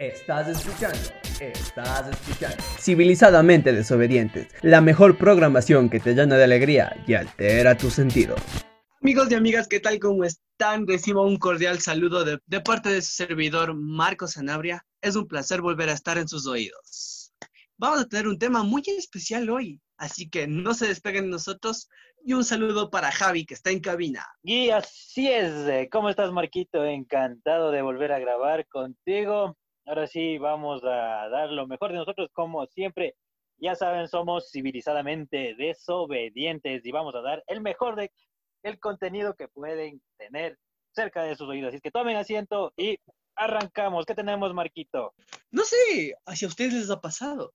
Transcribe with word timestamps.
Estás 0.00 0.48
escuchando, 0.48 0.96
estás 1.40 2.08
escuchando. 2.08 2.56
Civilizadamente 2.78 3.70
desobedientes, 3.70 4.48
la 4.62 4.80
mejor 4.80 5.18
programación 5.18 5.90
que 5.90 6.00
te 6.00 6.14
llena 6.14 6.38
de 6.38 6.44
alegría 6.44 7.04
y 7.06 7.12
altera 7.12 7.76
tus 7.76 7.92
sentidos. 7.92 8.40
Amigos 9.02 9.30
y 9.30 9.34
amigas, 9.34 9.68
¿qué 9.68 9.78
tal? 9.78 9.98
¿Cómo 9.98 10.24
están? 10.24 10.86
Recibo 10.86 11.26
un 11.26 11.36
cordial 11.36 11.80
saludo 11.80 12.24
de, 12.24 12.38
de 12.46 12.60
parte 12.62 12.88
de 12.88 13.02
su 13.02 13.12
servidor 13.12 13.74
Marcos 13.74 14.32
Sanabria. 14.32 14.86
Es 15.02 15.16
un 15.16 15.28
placer 15.28 15.60
volver 15.60 15.90
a 15.90 15.92
estar 15.92 16.16
en 16.16 16.28
sus 16.28 16.46
oídos. 16.46 17.34
Vamos 17.76 18.00
a 18.00 18.08
tener 18.08 18.26
un 18.26 18.38
tema 18.38 18.62
muy 18.62 18.82
especial 18.96 19.50
hoy, 19.50 19.82
así 19.98 20.30
que 20.30 20.46
no 20.46 20.72
se 20.72 20.88
despeguen 20.88 21.24
de 21.24 21.32
nosotros. 21.32 21.90
Y 22.24 22.32
un 22.32 22.44
saludo 22.44 22.88
para 22.88 23.12
Javi, 23.12 23.44
que 23.44 23.52
está 23.52 23.68
en 23.68 23.80
cabina. 23.80 24.24
Y 24.42 24.70
así 24.70 25.30
es. 25.30 25.52
eh, 25.68 25.90
¿Cómo 25.92 26.08
estás, 26.08 26.32
Marquito? 26.32 26.86
Encantado 26.86 27.70
de 27.70 27.82
volver 27.82 28.12
a 28.12 28.18
grabar 28.18 28.66
contigo. 28.66 29.58
Ahora 29.90 30.06
sí, 30.06 30.38
vamos 30.38 30.84
a 30.84 31.28
dar 31.30 31.50
lo 31.50 31.66
mejor 31.66 31.90
de 31.90 31.98
nosotros, 31.98 32.30
como 32.32 32.64
siempre. 32.66 33.16
Ya 33.58 33.74
saben, 33.74 34.06
somos 34.06 34.48
civilizadamente 34.52 35.56
desobedientes 35.58 36.86
y 36.86 36.92
vamos 36.92 37.16
a 37.16 37.22
dar 37.22 37.42
el 37.48 37.60
mejor 37.60 37.96
de 37.96 38.12
el 38.62 38.78
contenido 38.78 39.34
que 39.34 39.48
pueden 39.48 40.00
tener 40.16 40.56
cerca 40.94 41.24
de 41.24 41.34
sus 41.34 41.48
oídos. 41.48 41.70
Así 41.70 41.80
que 41.80 41.90
tomen 41.90 42.16
asiento 42.16 42.72
y 42.76 42.98
arrancamos. 43.34 44.06
¿Qué 44.06 44.14
tenemos, 44.14 44.54
Marquito? 44.54 45.12
No 45.50 45.64
sé, 45.64 46.14
¿hacia 46.24 46.46
ustedes 46.46 46.74
les 46.74 46.90
ha 46.90 47.00
pasado? 47.00 47.52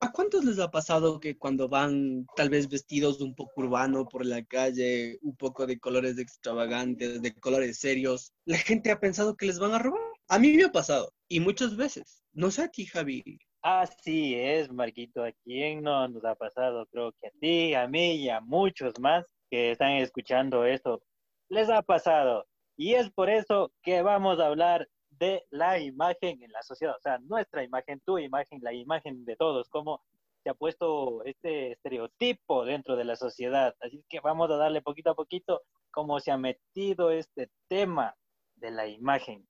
¿A 0.00 0.10
cuántos 0.10 0.46
les 0.46 0.58
ha 0.60 0.70
pasado 0.70 1.20
que 1.20 1.36
cuando 1.36 1.68
van 1.68 2.24
tal 2.34 2.48
vez 2.48 2.66
vestidos 2.70 3.20
un 3.20 3.34
poco 3.34 3.60
urbano 3.60 4.08
por 4.08 4.24
la 4.24 4.42
calle, 4.42 5.18
un 5.20 5.36
poco 5.36 5.66
de 5.66 5.78
colores 5.78 6.16
extravagantes, 6.16 7.20
de 7.20 7.34
colores 7.34 7.78
serios, 7.78 8.32
la 8.46 8.56
gente 8.56 8.90
ha 8.90 8.98
pensado 8.98 9.36
que 9.36 9.44
les 9.44 9.58
van 9.58 9.72
a 9.72 9.78
robar? 9.78 10.17
A 10.28 10.38
mí 10.38 10.52
me 10.52 10.64
ha 10.64 10.72
pasado, 10.72 11.10
y 11.28 11.40
muchas 11.40 11.76
veces. 11.76 12.22
No 12.32 12.50
sé 12.50 12.62
a 12.62 12.70
Javi. 12.92 13.38
Así 13.62 14.34
es, 14.34 14.70
Marquito. 14.70 15.24
¿A 15.24 15.32
quién 15.44 15.82
no 15.82 16.06
nos 16.06 16.24
ha 16.24 16.34
pasado? 16.34 16.86
Creo 16.92 17.12
que 17.20 17.28
a 17.28 17.30
ti, 17.40 17.74
a 17.74 17.88
mí 17.88 18.16
y 18.16 18.28
a 18.28 18.40
muchos 18.40 18.92
más 19.00 19.24
que 19.50 19.70
están 19.70 19.92
escuchando 19.92 20.64
esto 20.66 21.02
les 21.48 21.70
ha 21.70 21.82
pasado. 21.82 22.46
Y 22.76 22.94
es 22.94 23.10
por 23.10 23.30
eso 23.30 23.72
que 23.82 24.02
vamos 24.02 24.38
a 24.38 24.46
hablar 24.46 24.86
de 25.10 25.44
la 25.50 25.80
imagen 25.80 26.42
en 26.42 26.52
la 26.52 26.62
sociedad, 26.62 26.94
o 26.96 27.00
sea, 27.00 27.18
nuestra 27.20 27.64
imagen, 27.64 28.00
tu 28.04 28.18
imagen, 28.18 28.60
la 28.62 28.72
imagen 28.72 29.24
de 29.24 29.34
todos, 29.34 29.68
cómo 29.70 30.02
se 30.44 30.50
ha 30.50 30.54
puesto 30.54 31.24
este 31.24 31.72
estereotipo 31.72 32.64
dentro 32.64 32.96
de 32.96 33.04
la 33.04 33.16
sociedad. 33.16 33.74
Así 33.80 34.04
que 34.08 34.20
vamos 34.20 34.50
a 34.50 34.56
darle 34.56 34.82
poquito 34.82 35.10
a 35.10 35.14
poquito 35.14 35.62
cómo 35.90 36.20
se 36.20 36.30
ha 36.30 36.36
metido 36.36 37.10
este 37.10 37.50
tema 37.66 38.14
de 38.56 38.70
la 38.70 38.86
imagen. 38.86 39.47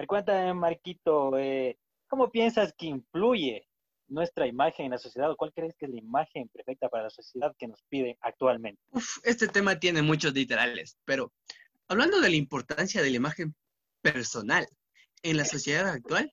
Ver, 0.00 0.06
cuéntame, 0.06 0.54
Marquito, 0.54 1.36
eh, 1.36 1.78
¿cómo 2.08 2.30
piensas 2.30 2.72
que 2.72 2.86
influye 2.86 3.68
nuestra 4.08 4.46
imagen 4.46 4.86
en 4.86 4.92
la 4.92 4.98
sociedad? 4.98 5.30
¿O 5.30 5.36
cuál 5.36 5.52
crees 5.52 5.76
que 5.76 5.84
es 5.84 5.92
la 5.92 5.98
imagen 5.98 6.48
perfecta 6.48 6.88
para 6.88 7.02
la 7.04 7.10
sociedad 7.10 7.54
que 7.58 7.68
nos 7.68 7.82
piden 7.90 8.16
actualmente? 8.22 8.80
Uf, 8.92 9.18
este 9.24 9.46
tema 9.46 9.78
tiene 9.78 10.00
muchos 10.00 10.32
literales, 10.32 10.96
pero 11.04 11.34
hablando 11.86 12.18
de 12.18 12.30
la 12.30 12.36
importancia 12.36 13.02
de 13.02 13.10
la 13.10 13.16
imagen 13.16 13.54
personal 14.00 14.66
en 15.22 15.36
la 15.36 15.44
sociedad 15.44 15.86
actual, 15.86 16.32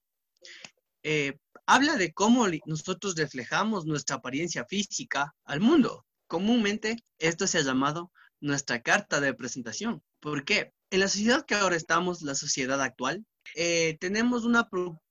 eh, 1.03 1.37
habla 1.65 1.97
de 1.97 2.13
cómo 2.13 2.47
nosotros 2.67 3.17
reflejamos 3.17 3.85
nuestra 3.85 4.15
apariencia 4.15 4.63
física 4.63 5.35
al 5.43 5.59
mundo. 5.59 6.05
Comúnmente 6.27 6.95
esto 7.19 7.47
se 7.47 7.57
ha 7.57 7.63
llamado 7.63 8.13
nuestra 8.39 8.81
carta 8.81 9.19
de 9.19 9.33
presentación. 9.33 10.01
¿Por 10.21 10.45
qué? 10.45 10.71
En 10.89 11.01
la 11.01 11.09
sociedad 11.09 11.45
que 11.45 11.55
ahora 11.55 11.75
estamos, 11.75 12.21
la 12.21 12.33
sociedad 12.33 12.81
actual, 12.81 13.25
eh, 13.55 13.97
tenemos 13.99 14.45
una 14.45 14.69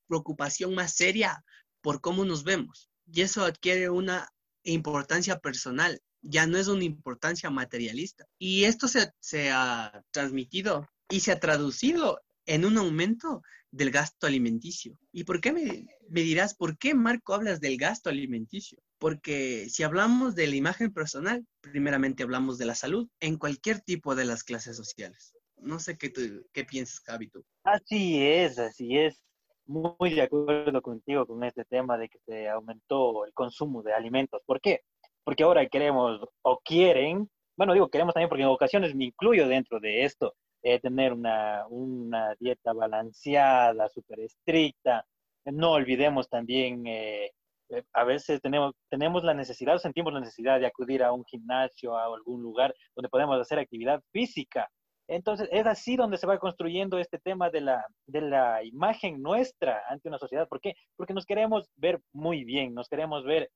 preocupación 0.08 0.74
más 0.74 0.94
seria 0.94 1.44
por 1.80 2.00
cómo 2.00 2.24
nos 2.24 2.44
vemos 2.44 2.90
y 3.06 3.22
eso 3.22 3.44
adquiere 3.44 3.90
una 3.90 4.28
importancia 4.64 5.38
personal, 5.38 6.00
ya 6.22 6.46
no 6.46 6.58
es 6.58 6.68
una 6.68 6.84
importancia 6.84 7.50
materialista. 7.50 8.24
Y 8.38 8.64
esto 8.64 8.88
se, 8.88 9.10
se 9.20 9.50
ha 9.50 10.02
transmitido 10.10 10.88
y 11.08 11.20
se 11.20 11.32
ha 11.32 11.40
traducido 11.40 12.20
en 12.46 12.64
un 12.64 12.78
aumento 12.78 13.42
del 13.70 13.90
gasto 13.90 14.26
alimenticio. 14.26 14.98
¿Y 15.12 15.24
por 15.24 15.40
qué 15.40 15.52
me, 15.52 15.86
me 16.08 16.22
dirás, 16.22 16.54
por 16.54 16.78
qué 16.78 16.94
Marco 16.94 17.34
hablas 17.34 17.60
del 17.60 17.76
gasto 17.76 18.10
alimenticio? 18.10 18.78
Porque 18.98 19.68
si 19.70 19.82
hablamos 19.82 20.34
de 20.34 20.46
la 20.46 20.56
imagen 20.56 20.92
personal, 20.92 21.46
primeramente 21.60 22.22
hablamos 22.22 22.58
de 22.58 22.66
la 22.66 22.74
salud 22.74 23.08
en 23.20 23.36
cualquier 23.36 23.80
tipo 23.80 24.14
de 24.14 24.24
las 24.24 24.42
clases 24.42 24.76
sociales. 24.76 25.35
No 25.58 25.78
sé 25.78 25.96
qué, 25.96 26.10
tú- 26.10 26.46
qué 26.52 26.64
piensas, 26.64 27.00
Javi. 27.00 27.30
Así 27.64 28.22
es, 28.22 28.58
así 28.58 28.96
es. 28.98 29.20
Muy 29.66 30.14
de 30.14 30.22
acuerdo 30.22 30.80
contigo 30.80 31.26
con 31.26 31.42
este 31.42 31.64
tema 31.64 31.98
de 31.98 32.08
que 32.08 32.18
se 32.20 32.48
aumentó 32.48 33.24
el 33.24 33.32
consumo 33.32 33.82
de 33.82 33.92
alimentos. 33.92 34.40
¿Por 34.46 34.60
qué? 34.60 34.82
Porque 35.24 35.42
ahora 35.42 35.66
queremos 35.66 36.20
o 36.42 36.60
quieren, 36.64 37.28
bueno, 37.56 37.72
digo 37.72 37.88
queremos 37.88 38.14
también 38.14 38.28
porque 38.28 38.42
en 38.44 38.48
ocasiones 38.48 38.94
me 38.94 39.06
incluyo 39.06 39.48
dentro 39.48 39.80
de 39.80 40.04
esto, 40.04 40.34
eh, 40.62 40.78
tener 40.78 41.12
una, 41.12 41.66
una 41.68 42.36
dieta 42.38 42.72
balanceada, 42.72 43.88
súper 43.88 44.20
estricta. 44.20 45.04
No 45.46 45.72
olvidemos 45.72 46.28
también, 46.28 46.86
eh, 46.86 47.32
eh, 47.70 47.82
a 47.92 48.04
veces 48.04 48.40
tenemos, 48.40 48.72
tenemos 48.88 49.24
la 49.24 49.34
necesidad, 49.34 49.74
o 49.74 49.78
sentimos 49.80 50.12
la 50.12 50.20
necesidad 50.20 50.60
de 50.60 50.66
acudir 50.66 51.02
a 51.02 51.12
un 51.12 51.24
gimnasio, 51.24 51.96
a 51.96 52.04
algún 52.04 52.42
lugar 52.42 52.72
donde 52.94 53.08
podemos 53.08 53.40
hacer 53.40 53.58
actividad 53.58 54.00
física. 54.12 54.68
Entonces, 55.08 55.48
es 55.52 55.66
así 55.66 55.96
donde 55.96 56.18
se 56.18 56.26
va 56.26 56.38
construyendo 56.38 56.98
este 56.98 57.18
tema 57.18 57.50
de 57.50 57.60
la, 57.60 57.86
de 58.06 58.20
la 58.22 58.64
imagen 58.64 59.22
nuestra 59.22 59.82
ante 59.88 60.08
una 60.08 60.18
sociedad. 60.18 60.48
¿Por 60.48 60.60
qué? 60.60 60.74
Porque 60.96 61.14
nos 61.14 61.26
queremos 61.26 61.68
ver 61.76 62.00
muy 62.12 62.44
bien, 62.44 62.74
nos 62.74 62.88
queremos 62.88 63.24
ver 63.24 63.50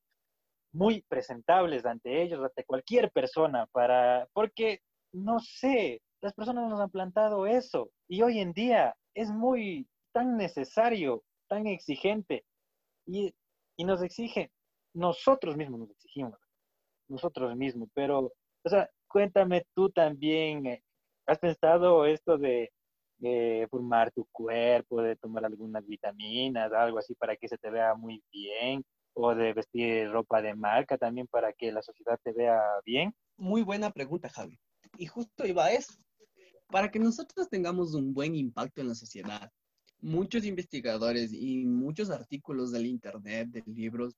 muy 0.73 1.01
presentables 1.09 1.85
ante 1.85 2.21
ellos, 2.21 2.41
ante 2.41 2.63
cualquier 2.63 3.11
persona, 3.11 3.67
para, 3.73 4.27
porque, 4.33 4.79
no 5.11 5.39
sé, 5.39 6.01
las 6.21 6.33
personas 6.33 6.69
nos 6.69 6.79
han 6.79 6.89
plantado 6.89 7.45
eso 7.45 7.89
y 8.07 8.21
hoy 8.21 8.39
en 8.39 8.53
día 8.53 8.95
es 9.13 9.29
muy 9.29 9.87
tan 10.13 10.37
necesario, 10.37 11.23
tan 11.49 11.67
exigente 11.67 12.45
y, 13.05 13.33
y 13.75 13.83
nos 13.83 14.01
exige, 14.01 14.51
nosotros 14.93 15.57
mismos 15.57 15.81
nos 15.81 15.91
exigimos, 15.91 16.39
nosotros 17.09 17.55
mismos, 17.55 17.89
pero, 17.93 18.31
o 18.63 18.69
sea, 18.69 18.89
cuéntame 19.07 19.65
tú 19.73 19.89
también, 19.89 20.65
eh, 20.67 20.83
¿has 21.25 21.39
pensado 21.39 22.05
esto 22.05 22.37
de, 22.37 22.71
de 23.17 23.67
formar 23.69 24.11
tu 24.11 24.25
cuerpo, 24.31 25.01
de 25.01 25.15
tomar 25.15 25.45
algunas 25.45 25.85
vitaminas, 25.85 26.71
algo 26.73 26.99
así 26.99 27.15
para 27.15 27.35
que 27.35 27.47
se 27.47 27.57
te 27.57 27.69
vea 27.69 27.95
muy 27.95 28.23
bien? 28.31 28.83
o 29.13 29.35
de 29.35 29.53
vestir 29.53 30.09
ropa 30.09 30.41
de 30.41 30.55
marca 30.55 30.97
también 30.97 31.27
para 31.27 31.53
que 31.53 31.71
la 31.71 31.81
sociedad 31.81 32.19
te 32.23 32.31
vea 32.31 32.61
bien? 32.85 33.13
Muy 33.37 33.61
buena 33.61 33.91
pregunta, 33.91 34.29
Javi. 34.29 34.59
Y 34.97 35.07
justo 35.07 35.45
iba 35.45 35.65
a 35.65 35.73
eso. 35.73 35.93
Para 36.67 36.89
que 36.89 36.99
nosotros 36.99 37.49
tengamos 37.49 37.93
un 37.93 38.13
buen 38.13 38.35
impacto 38.35 38.81
en 38.81 38.87
la 38.87 38.95
sociedad, 38.95 39.51
muchos 39.99 40.45
investigadores 40.45 41.33
y 41.33 41.65
muchos 41.65 42.09
artículos 42.09 42.71
del 42.71 42.85
Internet, 42.85 43.49
de 43.49 43.63
libros, 43.65 44.15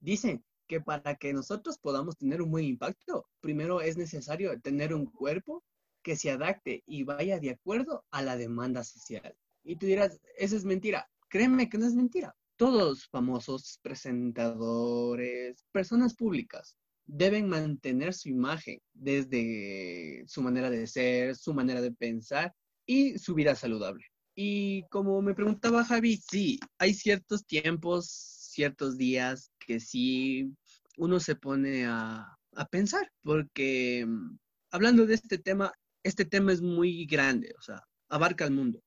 dicen 0.00 0.44
que 0.66 0.80
para 0.80 1.14
que 1.14 1.32
nosotros 1.32 1.78
podamos 1.78 2.16
tener 2.16 2.42
un 2.42 2.50
buen 2.50 2.64
impacto, 2.64 3.26
primero 3.40 3.80
es 3.80 3.96
necesario 3.96 4.58
tener 4.60 4.94
un 4.94 5.06
cuerpo 5.06 5.62
que 6.02 6.16
se 6.16 6.30
adapte 6.30 6.82
y 6.86 7.04
vaya 7.04 7.38
de 7.38 7.50
acuerdo 7.50 8.04
a 8.10 8.22
la 8.22 8.36
demanda 8.36 8.84
social. 8.84 9.34
Y 9.64 9.76
tú 9.76 9.86
dirás, 9.86 10.20
eso 10.36 10.56
es 10.56 10.64
mentira. 10.64 11.08
Créeme 11.28 11.68
que 11.68 11.78
no 11.78 11.86
es 11.86 11.94
mentira. 11.94 12.34
Todos 12.56 13.08
famosos 13.08 13.78
presentadores, 13.82 15.64
personas 15.72 16.14
públicas, 16.14 16.76
deben 17.06 17.48
mantener 17.48 18.14
su 18.14 18.28
imagen 18.28 18.80
desde 18.92 20.24
su 20.26 20.42
manera 20.42 20.70
de 20.70 20.86
ser, 20.86 21.36
su 21.36 21.54
manera 21.54 21.80
de 21.80 21.92
pensar 21.92 22.54
y 22.86 23.18
su 23.18 23.34
vida 23.34 23.54
saludable. 23.54 24.04
Y 24.34 24.84
como 24.88 25.20
me 25.22 25.34
preguntaba 25.34 25.84
Javi, 25.84 26.16
sí, 26.16 26.58
hay 26.78 26.94
ciertos 26.94 27.44
tiempos, 27.46 28.08
ciertos 28.08 28.96
días 28.96 29.50
que 29.58 29.80
sí 29.80 30.52
uno 30.96 31.20
se 31.20 31.36
pone 31.36 31.86
a, 31.86 32.26
a 32.54 32.66
pensar, 32.66 33.10
porque 33.22 34.04
mm, 34.06 34.38
hablando 34.70 35.06
de 35.06 35.14
este 35.14 35.38
tema, 35.38 35.72
este 36.02 36.24
tema 36.24 36.52
es 36.52 36.60
muy 36.60 37.06
grande, 37.06 37.54
o 37.58 37.62
sea, 37.62 37.82
abarca 38.08 38.44
el 38.44 38.52
mundo. 38.52 38.82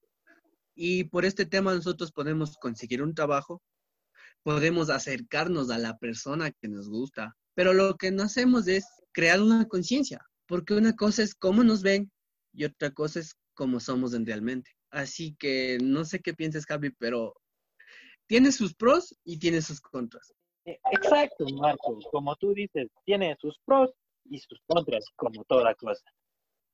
Y 0.76 1.06
por 1.06 1.26
este 1.26 1.46
tema 1.46 1.74
nosotros 1.74 2.12
podemos 2.12 2.58
conseguir 2.58 3.02
un 3.02 3.14
trabajo, 3.14 3.62
podemos 4.44 4.90
acercarnos 4.90 5.70
a 5.70 5.78
la 5.78 5.98
persona 5.98 6.52
que 6.52 6.68
nos 6.68 6.90
gusta, 6.90 7.36
pero 7.54 7.74
lo 7.74 7.96
que 7.96 8.12
no 8.12 8.24
hacemos 8.24 8.68
es 8.68 8.86
crear 9.14 9.42
una 9.42 9.66
conciencia, 9.66 10.20
porque 10.46 10.74
una 10.74 10.94
cosa 10.96 11.24
es 11.24 11.34
cómo 11.34 11.64
nos 11.64 11.82
ven 11.82 12.12
y 12.54 12.66
otra 12.66 12.92
cosa 12.92 13.22
es 13.22 13.36
cómo 13.54 13.80
somos 13.80 14.14
en 14.14 14.26
realmente. 14.26 14.72
Así 14.92 15.36
que 15.40 15.78
no 15.82 16.06
sé 16.06 16.20
qué 16.20 16.34
piensas, 16.34 16.66
Javi, 16.66 16.92
pero 17.00 17.34
tiene 18.28 18.52
sus 18.52 18.76
pros 18.76 19.16
y 19.24 19.40
tiene 19.40 19.62
sus 19.62 19.80
contras. 19.82 20.34
Exacto, 20.66 21.46
Marcos. 21.56 22.06
Como 22.12 22.36
tú 22.36 22.54
dices, 22.54 22.88
tiene 23.06 23.36
sus 23.40 23.58
pros 23.66 23.92
y 24.26 24.40
sus 24.40 24.60
contras, 24.68 25.06
como 25.16 25.44
toda 25.46 25.74
cosa. 25.76 26.04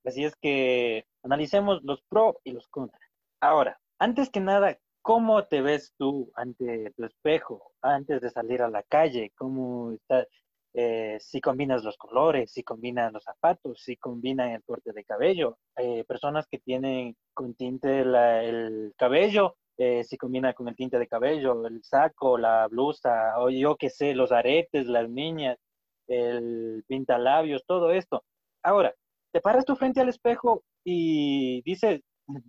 Así 0.03 0.23
es 0.23 0.35
que 0.35 1.05
analicemos 1.23 1.83
los 1.83 2.01
pros 2.09 2.35
y 2.43 2.51
los 2.51 2.67
contras. 2.69 3.01
Ahora, 3.39 3.79
antes 3.99 4.29
que 4.29 4.39
nada, 4.39 4.77
¿cómo 5.01 5.45
te 5.45 5.61
ves 5.61 5.93
tú 5.97 6.31
ante 6.35 6.91
tu 6.91 7.05
espejo 7.05 7.73
antes 7.81 8.21
de 8.21 8.29
salir 8.29 8.61
a 8.61 8.69
la 8.69 8.83
calle? 8.83 9.31
¿Cómo 9.35 9.91
está, 9.93 10.25
eh, 10.73 11.17
si 11.19 11.41
combinas 11.41 11.83
los 11.83 11.97
colores, 11.97 12.51
si 12.51 12.63
combinas 12.63 13.13
los 13.13 13.23
zapatos, 13.23 13.81
si 13.83 13.97
combinan 13.97 14.49
el 14.51 14.63
corte 14.63 14.91
de 14.93 15.03
cabello? 15.03 15.57
Eh, 15.77 16.03
personas 16.05 16.47
que 16.47 16.59
tienen 16.59 17.15
con 17.33 17.53
tinte 17.55 18.01
el 18.01 18.93
cabello, 18.97 19.55
eh, 19.77 20.03
si 20.03 20.17
combina 20.17 20.53
con 20.53 20.67
el 20.67 20.75
tinte 20.75 20.99
de 20.99 21.07
cabello, 21.07 21.65
el 21.67 21.83
saco, 21.83 22.37
la 22.37 22.67
blusa, 22.67 23.39
o 23.39 23.49
yo 23.49 23.75
qué 23.77 23.89
sé, 23.89 24.13
los 24.13 24.31
aretes, 24.31 24.87
las 24.87 25.09
niñas, 25.09 25.57
el 26.07 26.83
pintalabios, 26.87 27.63
todo 27.65 27.91
esto. 27.91 28.23
Ahora, 28.63 28.93
te 29.31 29.41
paras 29.41 29.65
tú 29.65 29.75
frente 29.75 30.01
al 30.01 30.09
espejo 30.09 30.63
y 30.83 31.61
dices, 31.63 32.01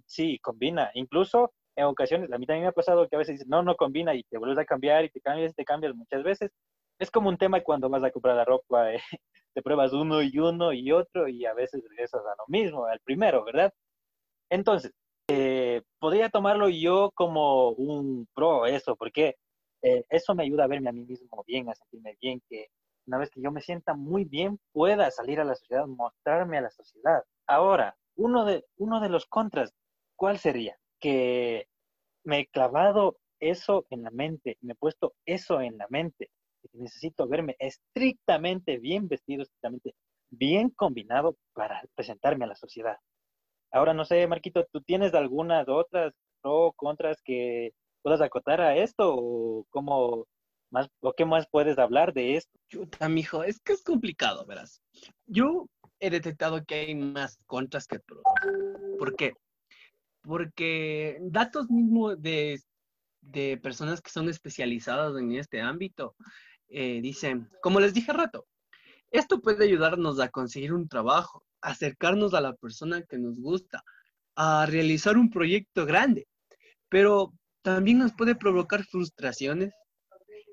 sí, 0.07 0.39
combina. 0.41 0.91
Incluso 0.95 1.53
en 1.77 1.87
ocasiones, 1.87 2.33
a 2.33 2.39
mí 2.39 2.47
también 2.47 2.65
me 2.65 2.69
ha 2.69 2.73
pasado 2.73 3.09
que 3.09 3.17
a 3.17 3.19
veces 3.19 3.35
dices, 3.35 3.49
no, 3.49 3.63
no 3.63 3.77
combina 3.77 4.15
y 4.15 4.23
te 4.25 4.39
vuelves 4.39 4.59
a 4.59 4.65
cambiar 4.65 5.05
y 5.05 5.11
te 5.11 5.21
cambias 5.21 5.53
y 5.53 5.55
te 5.55 5.65
cambias 5.65 5.95
muchas 5.95 6.23
veces. 6.23 6.51
Es 6.99 7.11
como 7.11 7.29
un 7.29 7.39
tema 7.39 7.61
cuando 7.63 7.89
vas 7.89 8.05
a 8.05 8.11
comprar 8.11 8.37
la 8.37 8.45
ropa, 8.45 8.93
eh, 8.93 9.01
te 9.55 9.63
pruebas 9.63 9.93
uno 9.93 10.23
y 10.23 10.39
uno 10.39 10.73
y 10.73 10.93
otro 10.93 11.29
y 11.29 11.47
a 11.47 11.55
veces 11.55 11.83
regresas 11.89 12.23
a 12.23 12.35
lo 12.39 12.45
mismo, 12.49 12.87
al 12.87 13.01
primero, 13.01 13.45
¿verdad? 13.45 13.73
Entonces, 14.51 14.93
eh, 15.29 15.83
podría 15.99 16.29
tomarlo 16.31 16.69
yo 16.69 17.11
como 17.15 17.71
un 17.71 18.27
pro 18.35 18.67
eso, 18.67 18.97
porque 18.97 19.37
eh, 19.83 20.05
eso 20.11 20.35
me 20.35 20.45
ayuda 20.45 20.65
a 20.65 20.69
verme 20.69 20.91
a 20.91 20.93
mí 20.93 21.05
mismo 21.05 21.43
bien, 21.47 21.69
a 21.71 21.75
sentirme 21.75 22.17
bien, 22.21 22.41
que 22.49 22.69
una 23.07 23.19
vez 23.19 23.31
que 23.31 23.41
yo 23.43 23.51
me 23.51 23.61
sienta 23.61 23.95
muy 23.95 24.25
bien, 24.25 24.59
pueda 24.73 25.11
salir 25.11 25.41
a 25.41 25.45
la 25.45 25.55
sociedad, 25.55 25.87
mostrarme 25.87 26.59
a 26.59 26.63
la 26.63 26.71
sociedad. 26.71 27.23
Ahora, 27.47 27.97
uno 28.17 28.45
de, 28.45 28.65
uno 28.77 29.01
de 29.01 29.09
los 29.09 29.27
contras, 29.27 29.73
¿cuál 30.17 30.39
sería? 30.39 30.77
Que 31.01 31.67
me 32.25 32.41
he 32.41 32.47
clavado 32.47 33.19
eso 33.41 33.87
en 33.91 34.03
la 34.05 34.11
mente, 34.11 34.57
me 34.61 34.73
he 34.73 34.77
puesto 34.77 35.15
eso 35.27 35.61
en 35.61 35.77
la 35.79 35.87
mente, 35.91 36.31
que 36.63 36.79
necesito 36.79 37.27
verme 37.27 37.57
estrictamente 37.59 38.79
bien 38.79 39.09
vestido, 39.09 39.43
estrictamente 39.43 39.95
bien 40.31 40.71
combinado 40.71 41.37
para 41.53 41.83
presentarme 41.95 42.45
a 42.45 42.49
la 42.49 42.55
sociedad. 42.55 42.97
Ahora 43.73 43.95
no 43.95 44.05
sé, 44.05 44.27
Marquito, 44.27 44.67
¿tú 44.71 44.81
tienes 44.83 45.15
algunas 45.15 45.69
otras 45.69 46.13
pro 46.41 46.73
contras 46.77 47.21
que 47.23 47.73
puedas 48.03 48.21
acotar 48.21 48.61
a 48.61 48.77
esto 48.77 49.15
o 49.17 49.67
cómo 49.71 50.27
más 50.73 50.89
o 51.01 51.13
qué 51.13 51.25
más 51.25 51.47
puedes 51.51 51.79
hablar 51.79 52.13
de 52.13 52.37
esto? 52.37 52.59
Chuta, 52.69 53.09
mijo, 53.09 53.45
es 53.45 53.61
que 53.61 53.75
es 53.75 53.83
complicado, 53.83 54.47
verás. 54.47 54.83
Yo 55.27 55.69
he 56.01 56.11
detectado 56.11 56.65
que 56.65 56.75
hay 56.75 56.95
más 56.95 57.39
contras 57.47 57.87
que 57.87 58.01
pros. 58.01 58.23
¿Por 58.99 59.15
qué? 59.15 59.35
Porque 60.23 61.19
datos 61.21 61.71
mismos 61.71 62.21
de, 62.21 62.61
de 63.21 63.59
personas 63.63 64.01
que 64.01 64.11
son 64.11 64.29
especializadas 64.29 65.17
en 65.19 65.33
este 65.33 65.61
ámbito 65.61 66.17
eh, 66.69 67.01
dicen, 67.03 67.51
como 67.61 67.79
les 67.79 67.93
dije 67.93 68.13
rato, 68.13 68.47
esto 69.11 69.43
puede 69.43 69.67
ayudarnos 69.67 70.19
a 70.21 70.31
conseguir 70.31 70.73
un 70.73 70.89
trabajo, 70.89 71.45
acercarnos 71.61 72.33
a 72.33 72.41
la 72.41 72.55
persona 72.55 73.03
que 73.03 73.19
nos 73.19 73.39
gusta, 73.39 73.85
a 74.37 74.65
realizar 74.65 75.19
un 75.19 75.29
proyecto 75.29 75.85
grande, 75.85 76.27
pero 76.89 77.35
también 77.61 77.99
nos 77.99 78.15
puede 78.15 78.35
provocar 78.35 78.85
frustraciones, 78.85 79.75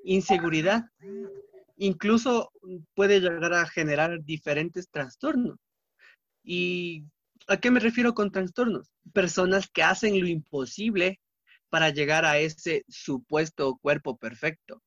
inseguridad, 0.09 0.85
incluso 1.77 2.51
puede 2.95 3.19
llegar 3.19 3.53
a 3.53 3.67
generar 3.67 4.23
diferentes 4.23 4.89
trastornos. 4.89 5.57
¿Y 6.43 7.03
a 7.47 7.57
qué 7.57 7.69
me 7.69 7.79
refiero 7.79 8.13
con 8.13 8.31
trastornos? 8.31 8.89
Personas 9.13 9.69
que 9.71 9.83
hacen 9.83 10.19
lo 10.19 10.27
imposible 10.27 11.19
para 11.69 11.91
llegar 11.91 12.25
a 12.25 12.39
ese 12.39 12.83
supuesto 12.87 13.77
cuerpo 13.81 14.17
perfecto. 14.17 14.81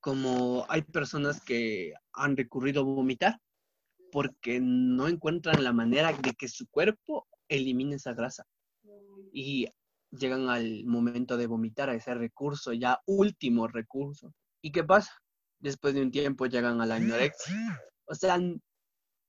Como 0.00 0.64
hay 0.68 0.82
personas 0.82 1.42
que 1.42 1.92
han 2.12 2.36
recurrido 2.36 2.82
a 2.82 2.84
vomitar 2.84 3.38
porque 4.12 4.60
no 4.60 5.08
encuentran 5.08 5.62
la 5.64 5.72
manera 5.72 6.12
de 6.12 6.32
que 6.34 6.48
su 6.48 6.66
cuerpo 6.68 7.26
elimine 7.48 7.96
esa 7.96 8.14
grasa. 8.14 8.44
Y 9.32 9.66
llegan 10.10 10.48
al 10.48 10.84
momento 10.84 11.36
de 11.36 11.46
vomitar, 11.46 11.90
a 11.90 11.94
ese 11.94 12.14
recurso, 12.14 12.72
ya 12.72 13.00
último 13.06 13.68
recurso. 13.68 14.32
¿Y 14.62 14.72
qué 14.72 14.84
pasa? 14.84 15.12
Después 15.58 15.94
de 15.94 16.02
un 16.02 16.10
tiempo 16.10 16.46
llegan 16.46 16.80
a 16.80 16.86
la 16.86 16.96
anorexia. 16.96 17.80
O 18.06 18.14
sea, 18.14 18.38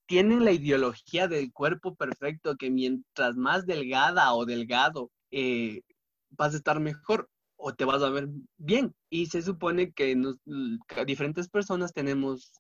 tienen 0.07 0.43
la 0.43 0.51
ideología 0.51 1.27
del 1.27 1.51
cuerpo 1.53 1.95
perfecto, 1.95 2.57
que 2.57 2.69
mientras 2.69 3.35
más 3.35 3.65
delgada 3.65 4.33
o 4.33 4.45
delgado 4.45 5.11
eh, 5.31 5.81
vas 6.31 6.53
a 6.53 6.57
estar 6.57 6.79
mejor 6.79 7.29
o 7.55 7.73
te 7.73 7.85
vas 7.85 8.01
a 8.01 8.09
ver 8.09 8.27
bien. 8.57 8.93
Y 9.09 9.27
se 9.27 9.41
supone 9.41 9.91
que, 9.93 10.19
que 10.87 11.05
diferentes 11.05 11.47
personas 11.49 11.93
tenemos 11.93 12.51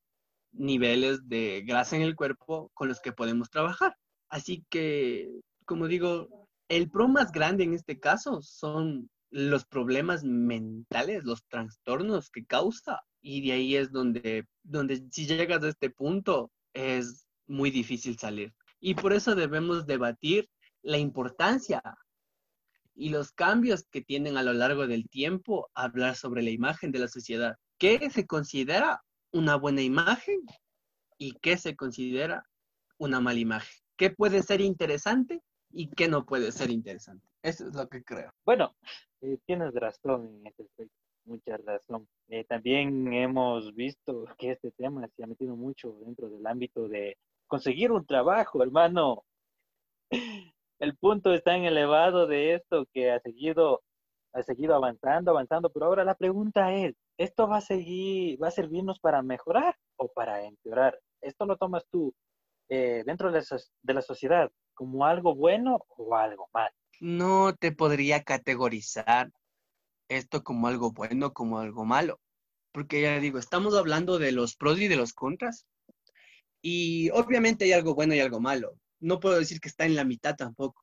niveles 0.53 1.27
de 1.27 1.63
grasa 1.65 1.95
en 1.95 2.03
el 2.03 2.15
cuerpo 2.15 2.69
con 2.73 2.87
los 2.87 2.99
que 3.01 3.11
podemos 3.11 3.49
trabajar. 3.49 3.95
Así 4.29 4.65
que, 4.69 5.29
como 5.65 5.87
digo, 5.87 6.40
el 6.71 6.89
pro 6.89 7.09
más 7.09 7.33
grande 7.33 7.65
en 7.65 7.73
este 7.73 7.99
caso 7.99 8.41
son 8.41 9.09
los 9.29 9.65
problemas 9.65 10.23
mentales, 10.23 11.25
los 11.25 11.45
trastornos 11.47 12.29
que 12.29 12.45
causa. 12.45 13.01
Y 13.21 13.45
de 13.45 13.51
ahí 13.51 13.75
es 13.75 13.91
donde, 13.91 14.47
donde 14.63 15.03
si 15.11 15.27
llegas 15.27 15.61
a 15.63 15.67
este 15.67 15.89
punto 15.89 16.49
es 16.73 17.27
muy 17.45 17.71
difícil 17.71 18.17
salir. 18.17 18.53
Y 18.79 18.95
por 18.95 19.11
eso 19.11 19.35
debemos 19.35 19.85
debatir 19.85 20.49
la 20.81 20.97
importancia 20.97 21.83
y 22.95 23.09
los 23.09 23.33
cambios 23.33 23.83
que 23.91 24.01
tienen 24.01 24.37
a 24.37 24.43
lo 24.43 24.53
largo 24.53 24.87
del 24.87 25.09
tiempo 25.09 25.69
hablar 25.75 26.15
sobre 26.15 26.41
la 26.41 26.51
imagen 26.51 26.93
de 26.93 26.99
la 26.99 27.09
sociedad. 27.09 27.57
¿Qué 27.77 28.09
se 28.09 28.25
considera 28.25 29.03
una 29.33 29.57
buena 29.57 29.81
imagen 29.81 30.39
y 31.17 31.33
qué 31.41 31.57
se 31.57 31.75
considera 31.75 32.45
una 32.97 33.19
mala 33.19 33.39
imagen. 33.39 33.77
¿Qué 33.97 34.09
puede 34.09 34.41
ser 34.41 34.61
interesante 34.61 35.41
y 35.73 35.89
qué 35.89 36.07
no 36.07 36.25
puede 36.25 36.51
ser 36.51 36.69
interesante? 36.69 37.25
Eso 37.43 37.67
es 37.67 37.75
lo 37.75 37.87
que 37.87 38.03
creo. 38.03 38.31
Bueno, 38.45 38.75
eh, 39.21 39.37
tienes 39.45 39.73
razón 39.73 40.27
en 40.27 40.47
este 40.47 40.63
aspecto, 40.63 40.95
mucha 41.25 41.57
razón. 41.57 42.07
Eh, 42.27 42.43
también 42.45 43.13
hemos 43.13 43.73
visto 43.73 44.25
que 44.37 44.51
este 44.51 44.71
tema 44.71 45.07
se 45.15 45.23
ha 45.23 45.27
metido 45.27 45.55
mucho 45.55 45.93
dentro 46.05 46.29
del 46.29 46.45
ámbito 46.45 46.87
de 46.87 47.17
conseguir 47.47 47.91
un 47.91 48.05
trabajo, 48.05 48.63
hermano. 48.63 49.23
El 50.79 50.97
punto 50.97 51.33
es 51.33 51.43
tan 51.43 51.63
elevado 51.63 52.25
de 52.25 52.55
esto 52.55 52.87
que 52.91 53.11
ha 53.11 53.19
seguido, 53.19 53.83
ha 54.33 54.41
seguido 54.41 54.73
avanzando, 54.73 55.29
avanzando, 55.29 55.69
pero 55.69 55.85
ahora 55.85 56.03
la 56.03 56.15
pregunta 56.15 56.73
es, 56.73 56.95
¿esto 57.17 57.47
va 57.47 57.57
a 57.57 57.61
seguir, 57.61 58.41
va 58.41 58.47
a 58.47 58.51
servirnos 58.51 58.99
para 58.99 59.21
mejorar 59.21 59.75
o 59.97 60.07
para 60.07 60.43
empeorar? 60.43 60.99
¿Esto 61.21 61.45
lo 61.45 61.57
tomas 61.57 61.85
tú 61.91 62.11
eh, 62.73 63.03
dentro 63.05 63.33
de, 63.33 63.43
de 63.81 63.93
la 63.93 64.01
sociedad 64.01 64.49
como 64.73 65.05
algo 65.05 65.35
bueno 65.35 65.85
o 65.89 66.15
algo 66.15 66.49
malo? 66.53 66.73
No 67.01 67.53
te 67.53 67.73
podría 67.73 68.23
categorizar 68.23 69.29
esto 70.07 70.41
como 70.41 70.69
algo 70.69 70.93
bueno, 70.93 71.33
como 71.33 71.59
algo 71.59 71.83
malo. 71.83 72.21
Porque 72.71 73.01
ya 73.01 73.19
digo, 73.19 73.39
estamos 73.39 73.75
hablando 73.75 74.19
de 74.19 74.31
los 74.31 74.55
pros 74.55 74.79
y 74.79 74.87
de 74.87 74.95
los 74.95 75.11
contras. 75.11 75.65
Y 76.61 77.09
obviamente 77.09 77.65
hay 77.65 77.73
algo 77.73 77.93
bueno 77.93 78.15
y 78.15 78.21
algo 78.21 78.39
malo. 78.39 78.77
No 79.01 79.19
puedo 79.19 79.37
decir 79.37 79.59
que 79.59 79.67
está 79.67 79.85
en 79.85 79.95
la 79.95 80.05
mitad 80.05 80.37
tampoco. 80.37 80.81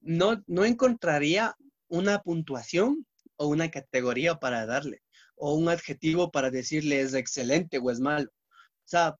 No, 0.00 0.40
no 0.46 0.64
encontraría 0.64 1.56
una 1.88 2.20
puntuación 2.20 3.04
o 3.36 3.48
una 3.48 3.72
categoría 3.72 4.36
para 4.36 4.66
darle 4.66 5.02
o 5.34 5.54
un 5.54 5.68
adjetivo 5.68 6.30
para 6.30 6.50
decirle 6.50 7.00
es 7.00 7.14
excelente 7.14 7.78
o 7.78 7.90
es 7.90 7.98
malo. 7.98 8.30
O 8.30 8.88
sea, 8.88 9.16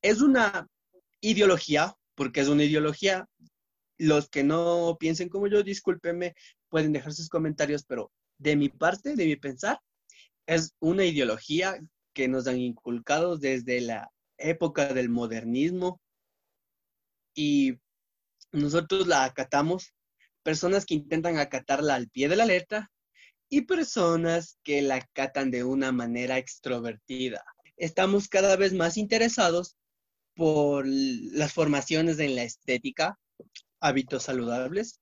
es 0.00 0.20
una 0.20 0.68
ideología, 1.20 1.94
porque 2.14 2.40
es 2.40 2.48
una 2.48 2.64
ideología. 2.64 3.26
Los 3.98 4.28
que 4.28 4.44
no 4.44 4.96
piensen 4.98 5.28
como 5.28 5.46
yo, 5.46 5.62
discúlpenme, 5.62 6.34
pueden 6.68 6.92
dejar 6.92 7.12
sus 7.12 7.28
comentarios, 7.28 7.84
pero 7.84 8.10
de 8.38 8.56
mi 8.56 8.68
parte, 8.68 9.14
de 9.14 9.26
mi 9.26 9.36
pensar, 9.36 9.78
es 10.46 10.74
una 10.80 11.04
ideología 11.04 11.78
que 12.14 12.28
nos 12.28 12.46
han 12.46 12.58
inculcado 12.58 13.36
desde 13.36 13.80
la 13.80 14.10
época 14.38 14.94
del 14.94 15.10
modernismo 15.10 16.00
y 17.34 17.78
nosotros 18.52 19.06
la 19.06 19.24
acatamos, 19.24 19.94
personas 20.42 20.86
que 20.86 20.94
intentan 20.94 21.38
acatarla 21.38 21.94
al 21.94 22.08
pie 22.08 22.28
de 22.28 22.36
la 22.36 22.46
letra 22.46 22.90
y 23.48 23.62
personas 23.62 24.58
que 24.62 24.82
la 24.82 24.96
acatan 24.96 25.50
de 25.50 25.64
una 25.64 25.92
manera 25.92 26.38
extrovertida. 26.38 27.44
Estamos 27.76 28.28
cada 28.28 28.56
vez 28.56 28.72
más 28.72 28.96
interesados 28.96 29.76
por 30.34 30.84
las 30.86 31.52
formaciones 31.52 32.18
en 32.18 32.36
la 32.36 32.42
estética, 32.42 33.18
hábitos 33.80 34.24
saludables, 34.24 35.00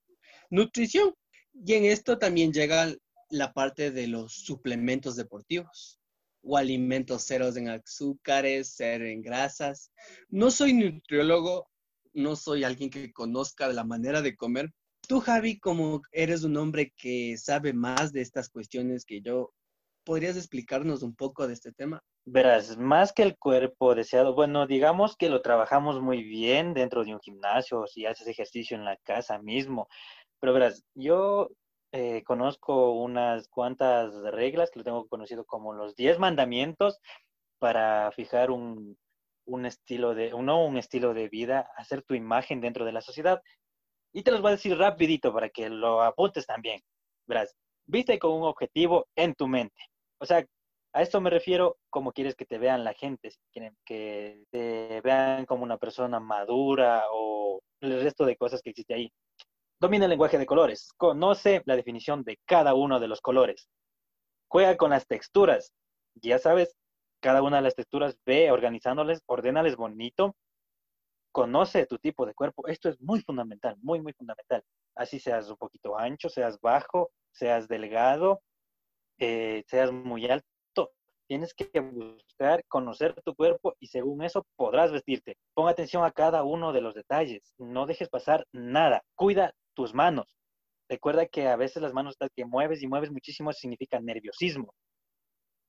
nutrición. 0.50 1.14
Y 1.54 1.74
en 1.74 1.84
esto 1.84 2.18
también 2.18 2.52
llega 2.52 2.94
la 3.30 3.52
parte 3.52 3.90
de 3.90 4.06
los 4.06 4.32
suplementos 4.32 5.16
deportivos 5.16 6.00
o 6.42 6.56
alimentos 6.56 7.26
ceros 7.26 7.56
en 7.56 7.68
azúcares, 7.68 8.74
cero 8.76 9.06
en 9.06 9.22
grasas. 9.22 9.90
No 10.28 10.50
soy 10.50 10.72
nutriólogo, 10.72 11.68
no 12.12 12.36
soy 12.36 12.64
alguien 12.64 12.90
que 12.90 13.12
conozca 13.12 13.68
la 13.68 13.84
manera 13.84 14.22
de 14.22 14.36
comer, 14.36 14.72
Tú, 15.08 15.20
Javi, 15.20 15.58
como 15.58 16.02
eres 16.12 16.44
un 16.44 16.58
hombre 16.58 16.92
que 16.94 17.38
sabe 17.38 17.72
más 17.72 18.12
de 18.12 18.20
estas 18.20 18.50
cuestiones 18.50 19.06
que 19.06 19.22
yo, 19.22 19.54
¿podrías 20.08 20.38
explicarnos 20.38 21.02
un 21.02 21.14
poco 21.14 21.46
de 21.46 21.52
este 21.52 21.70
tema? 21.70 22.02
Verás, 22.24 22.78
más 22.78 23.12
que 23.12 23.22
el 23.22 23.36
cuerpo 23.36 23.94
deseado, 23.94 24.34
bueno, 24.34 24.66
digamos 24.66 25.16
que 25.18 25.28
lo 25.28 25.42
trabajamos 25.42 26.00
muy 26.00 26.22
bien 26.22 26.72
dentro 26.72 27.04
de 27.04 27.12
un 27.12 27.20
gimnasio, 27.20 27.86
si 27.86 28.06
haces 28.06 28.26
ejercicio 28.26 28.74
en 28.74 28.86
la 28.86 28.96
casa 29.04 29.38
mismo, 29.38 29.86
pero 30.40 30.54
verás, 30.54 30.82
yo 30.94 31.50
eh, 31.92 32.22
conozco 32.24 32.92
unas 32.92 33.48
cuantas 33.48 34.14
reglas 34.32 34.70
que 34.70 34.78
lo 34.78 34.84
tengo 34.84 35.06
conocido 35.08 35.44
como 35.44 35.74
los 35.74 35.94
10 35.94 36.18
mandamientos 36.18 36.98
para 37.58 38.10
fijar 38.12 38.50
un, 38.50 38.96
estilo 39.66 40.14
de, 40.14 40.30
no 40.30 40.64
un 40.64 40.78
estilo 40.78 41.12
de 41.12 41.28
vida, 41.28 41.70
hacer 41.76 42.02
tu 42.02 42.14
imagen 42.14 42.62
dentro 42.62 42.86
de 42.86 42.92
la 42.92 43.02
sociedad. 43.02 43.42
Y 44.14 44.22
te 44.22 44.30
los 44.30 44.40
voy 44.40 44.48
a 44.48 44.52
decir 44.52 44.74
rapidito 44.78 45.34
para 45.34 45.50
que 45.50 45.68
lo 45.68 46.00
apuntes 46.00 46.46
también. 46.46 46.80
Verás, 47.26 47.54
viste 47.86 48.18
con 48.18 48.32
un 48.32 48.44
objetivo 48.44 49.06
en 49.14 49.34
tu 49.34 49.46
mente. 49.46 49.76
O 50.20 50.26
sea, 50.26 50.44
a 50.92 51.02
esto 51.02 51.20
me 51.20 51.30
refiero 51.30 51.78
como 51.90 52.12
quieres 52.12 52.34
que 52.34 52.46
te 52.46 52.58
vean 52.58 52.84
la 52.84 52.94
gente, 52.94 53.30
si 53.30 53.38
quieren 53.52 53.76
que 53.84 54.44
te 54.50 55.00
vean 55.02 55.46
como 55.46 55.62
una 55.62 55.78
persona 55.78 56.18
madura 56.20 57.04
o 57.12 57.60
el 57.80 58.02
resto 58.02 58.24
de 58.24 58.36
cosas 58.36 58.62
que 58.62 58.70
existe 58.70 58.94
ahí. 58.94 59.12
Domina 59.80 60.06
el 60.06 60.10
lenguaje 60.10 60.38
de 60.38 60.46
colores, 60.46 60.90
conoce 60.96 61.62
la 61.66 61.76
definición 61.76 62.24
de 62.24 62.38
cada 62.46 62.74
uno 62.74 62.98
de 62.98 63.06
los 63.06 63.20
colores, 63.20 63.68
juega 64.48 64.76
con 64.76 64.90
las 64.90 65.06
texturas, 65.06 65.72
ya 66.16 66.38
sabes, 66.38 66.74
cada 67.20 67.42
una 67.42 67.56
de 67.56 67.62
las 67.62 67.74
texturas, 67.74 68.18
ve 68.26 68.50
organizándoles, 68.50 69.22
ordénales 69.26 69.76
bonito, 69.76 70.34
conoce 71.32 71.86
tu 71.86 71.98
tipo 71.98 72.26
de 72.26 72.34
cuerpo, 72.34 72.66
esto 72.66 72.88
es 72.88 73.00
muy 73.00 73.20
fundamental, 73.20 73.76
muy, 73.80 74.00
muy 74.00 74.12
fundamental. 74.14 74.64
Así 74.96 75.20
seas 75.20 75.48
un 75.48 75.56
poquito 75.56 75.96
ancho, 75.96 76.28
seas 76.28 76.60
bajo, 76.60 77.10
seas 77.30 77.68
delgado, 77.68 78.40
eh, 79.18 79.64
seas 79.66 79.92
muy 79.92 80.26
alto, 80.26 80.92
tienes 81.26 81.54
que 81.54 81.80
buscar 81.80 82.64
conocer 82.68 83.14
tu 83.22 83.34
cuerpo 83.34 83.74
y 83.78 83.88
según 83.88 84.22
eso 84.22 84.46
podrás 84.56 84.92
vestirte. 84.92 85.36
Pon 85.54 85.68
atención 85.68 86.04
a 86.04 86.10
cada 86.10 86.42
uno 86.42 86.72
de 86.72 86.80
los 86.80 86.94
detalles, 86.94 87.54
no 87.58 87.86
dejes 87.86 88.08
pasar 88.08 88.46
nada, 88.52 89.02
cuida 89.14 89.52
tus 89.74 89.94
manos. 89.94 90.34
Recuerda 90.88 91.26
que 91.26 91.46
a 91.46 91.56
veces 91.56 91.82
las 91.82 91.92
manos 91.92 92.16
que 92.34 92.44
mueves 92.46 92.82
y 92.82 92.86
mueves 92.86 93.10
muchísimo 93.10 93.52
significa 93.52 94.00
nerviosismo. 94.00 94.74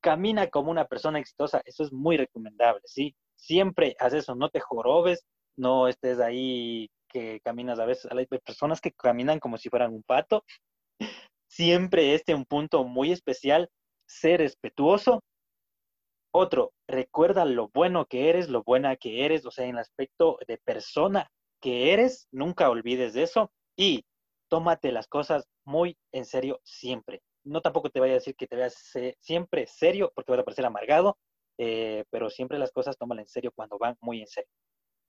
Camina 0.02 0.48
como 0.48 0.72
una 0.72 0.86
persona 0.86 1.20
exitosa, 1.20 1.62
eso 1.66 1.84
es 1.84 1.92
muy 1.92 2.16
recomendable, 2.16 2.82
¿sí? 2.86 3.14
Siempre 3.36 3.96
haz 4.00 4.14
eso, 4.14 4.34
no 4.34 4.50
te 4.50 4.62
jorobes, 4.62 5.26
no 5.58 5.90
estés 5.90 6.20
ahí 6.20 6.90
que 7.10 7.42
caminas 7.44 7.80
a 7.80 7.86
veces, 7.86 8.10
hay 8.12 8.26
personas 8.28 8.80
que 8.80 8.92
caminan 8.92 9.40
como 9.40 9.58
si 9.58 9.70
fueran 9.70 9.94
un 9.94 10.04
pato. 10.04 10.46
Siempre 11.50 12.14
este 12.14 12.34
un 12.34 12.46
punto 12.46 12.86
muy 12.86 13.12
especial, 13.12 13.70
ser 14.06 14.40
respetuoso 14.40 15.22
otro, 16.32 16.74
recuerda 16.88 17.44
lo 17.46 17.70
bueno 17.70 18.06
que 18.06 18.30
eres, 18.30 18.50
lo 18.50 18.64
buena 18.64 18.96
que 18.96 19.26
eres, 19.26 19.46
o 19.46 19.52
sea, 19.52 19.66
en 19.66 19.72
el 19.72 19.80
aspecto 19.80 20.38
de 20.48 20.58
persona 20.60 21.32
que 21.60 21.92
eres, 21.92 22.28
nunca 22.32 22.70
olvides 22.70 23.14
de 23.14 23.24
eso 23.24 23.52
y 23.76 24.06
tómate 24.48 24.92
las 24.92 25.08
cosas 25.08 25.48
muy 25.66 25.98
en 26.12 26.26
serio 26.26 26.62
siempre. 26.64 27.22
No 27.44 27.62
tampoco 27.62 27.90
te 27.90 28.00
vaya 28.00 28.14
a 28.14 28.16
decir 28.16 28.36
que 28.36 28.48
te 28.48 28.56
veas 28.56 28.76
siempre 29.20 29.66
serio 29.66 30.12
porque 30.14 30.32
vas 30.32 30.42
a 30.42 30.44
parecer 30.44 30.66
amargado, 30.66 31.18
eh, 31.58 32.04
pero 32.12 32.30
siempre 32.30 32.60
las 32.60 32.72
cosas 32.72 32.98
tómala 32.98 33.22
en 33.22 33.28
serio 33.28 33.52
cuando 33.56 33.80
van 33.80 33.98
muy 34.00 34.22
en 34.22 34.28
serio. 34.28 34.50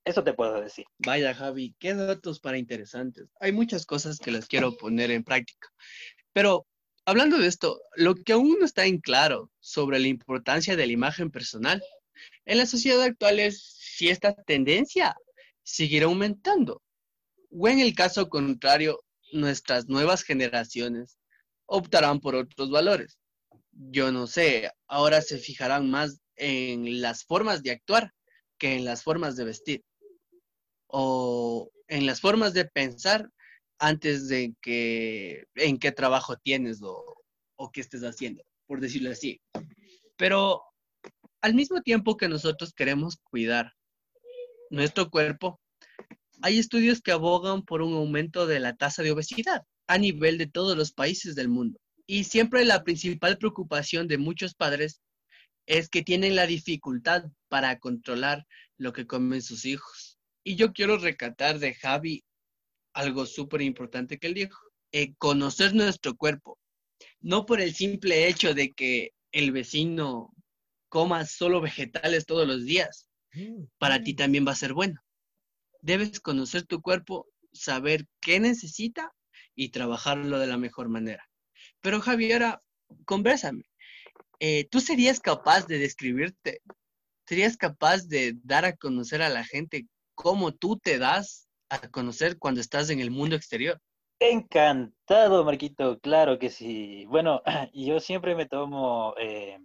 Eso 0.03 0.23
te 0.23 0.33
puedo 0.33 0.59
decir. 0.59 0.85
Vaya, 0.97 1.35
Javi, 1.35 1.75
qué 1.77 1.93
datos 1.93 2.39
para 2.39 2.57
interesantes. 2.57 3.29
Hay 3.39 3.51
muchas 3.51 3.85
cosas 3.85 4.17
que 4.17 4.31
las 4.31 4.47
quiero 4.47 4.75
poner 4.75 5.11
en 5.11 5.23
práctica. 5.23 5.69
Pero 6.33 6.67
hablando 7.05 7.37
de 7.37 7.47
esto, 7.47 7.81
lo 7.95 8.15
que 8.15 8.33
aún 8.33 8.57
no 8.59 8.65
está 8.65 8.85
en 8.85 8.99
claro 8.99 9.49
sobre 9.59 9.99
la 9.99 10.07
importancia 10.07 10.75
de 10.75 10.85
la 10.85 10.93
imagen 10.93 11.31
personal 11.31 11.83
en 12.45 12.57
la 12.57 12.65
sociedad 12.65 13.01
actual 13.01 13.39
es 13.39 13.63
si 13.79 14.09
esta 14.09 14.33
tendencia 14.33 15.15
seguirá 15.63 16.05
aumentando 16.05 16.81
o 17.51 17.67
en 17.67 17.79
el 17.79 17.93
caso 17.93 18.29
contrario, 18.29 19.03
nuestras 19.33 19.87
nuevas 19.87 20.23
generaciones 20.23 21.17
optarán 21.65 22.19
por 22.19 22.35
otros 22.35 22.69
valores. 22.71 23.17
Yo 23.71 24.11
no 24.11 24.27
sé, 24.27 24.71
ahora 24.87 25.21
se 25.21 25.37
fijarán 25.37 25.89
más 25.89 26.19
en 26.35 27.01
las 27.01 27.23
formas 27.23 27.61
de 27.63 27.71
actuar 27.71 28.13
que 28.57 28.75
en 28.75 28.85
las 28.85 29.03
formas 29.03 29.35
de 29.35 29.45
vestir 29.45 29.83
o 30.87 31.69
en 31.87 32.05
las 32.05 32.21
formas 32.21 32.53
de 32.53 32.65
pensar 32.65 33.29
antes 33.81 34.27
de 34.27 34.53
que 34.61 35.45
en 35.55 35.79
qué 35.79 35.91
trabajo 35.91 36.37
tienes 36.37 36.81
o, 36.83 37.03
qué 37.73 37.81
estés 37.81 38.03
haciendo, 38.03 38.43
por 38.67 38.79
decirlo 38.79 39.09
así. 39.09 39.41
Pero 40.17 40.61
al 41.41 41.55
mismo 41.55 41.81
tiempo 41.81 42.15
que 42.15 42.29
nosotros 42.29 42.73
queremos 42.73 43.17
cuidar 43.23 43.73
nuestro 44.69 45.09
cuerpo, 45.09 45.59
hay 46.43 46.59
estudios 46.59 47.01
que 47.01 47.11
abogan 47.11 47.63
por 47.63 47.81
un 47.81 47.93
aumento 47.95 48.45
de 48.45 48.59
la 48.59 48.75
tasa 48.75 49.01
de 49.01 49.11
obesidad 49.11 49.63
a 49.87 49.97
nivel 49.97 50.37
de 50.37 50.45
todos 50.45 50.77
los 50.77 50.91
países 50.91 51.33
del 51.33 51.49
mundo. 51.49 51.79
Y 52.05 52.25
siempre 52.25 52.65
la 52.65 52.83
principal 52.83 53.39
preocupación 53.39 54.07
de 54.07 54.19
muchos 54.19 54.53
padres 54.53 55.01
es 55.65 55.89
que 55.89 56.03
tienen 56.03 56.35
la 56.35 56.45
dificultad 56.45 57.23
para 57.47 57.79
controlar 57.79 58.45
lo 58.77 58.93
que 58.93 59.07
comen 59.07 59.41
sus 59.41 59.65
hijos. 59.65 60.19
Y 60.43 60.55
yo 60.55 60.71
quiero 60.71 60.97
recatar 60.97 61.57
de 61.57 61.73
Javi 61.73 62.23
algo 62.93 63.25
súper 63.25 63.61
importante 63.61 64.17
que 64.17 64.27
él 64.27 64.33
dijo, 64.33 64.59
eh, 64.91 65.13
conocer 65.15 65.73
nuestro 65.73 66.15
cuerpo, 66.15 66.59
no 67.19 67.45
por 67.45 67.61
el 67.61 67.73
simple 67.73 68.27
hecho 68.27 68.53
de 68.53 68.71
que 68.71 69.11
el 69.31 69.51
vecino 69.51 70.33
coma 70.89 71.25
solo 71.25 71.61
vegetales 71.61 72.25
todos 72.25 72.47
los 72.47 72.65
días, 72.65 73.07
para 73.77 74.03
ti 74.03 74.13
también 74.13 74.45
va 74.45 74.51
a 74.51 74.55
ser 74.55 74.73
bueno. 74.73 74.99
Debes 75.81 76.19
conocer 76.19 76.63
tu 76.63 76.81
cuerpo, 76.81 77.27
saber 77.53 78.05
qué 78.19 78.39
necesita 78.39 79.13
y 79.55 79.69
trabajarlo 79.69 80.37
de 80.37 80.47
la 80.47 80.57
mejor 80.57 80.89
manera. 80.89 81.25
Pero 81.79 82.01
Javiera, 82.01 82.59
conversame. 83.05 83.63
Eh, 84.39 84.67
¿Tú 84.69 84.81
serías 84.81 85.19
capaz 85.19 85.65
de 85.67 85.77
describirte? 85.77 86.61
¿Serías 87.25 87.55
capaz 87.55 88.07
de 88.07 88.33
dar 88.43 88.65
a 88.65 88.75
conocer 88.75 89.21
a 89.21 89.29
la 89.29 89.45
gente 89.45 89.87
cómo 90.15 90.51
tú 90.51 90.77
te 90.77 90.97
das 90.97 91.47
a 91.71 91.89
conocer 91.89 92.37
cuando 92.37 92.59
estás 92.59 92.89
en 92.89 92.99
el 92.99 93.11
mundo 93.11 93.35
exterior. 93.35 93.79
Encantado, 94.19 95.43
Marquito, 95.43 95.99
claro 95.99 96.37
que 96.37 96.49
sí. 96.49 97.05
Bueno, 97.07 97.41
yo 97.73 97.99
siempre 97.99 98.35
me 98.35 98.45
tomo 98.45 99.15
eh, 99.17 99.57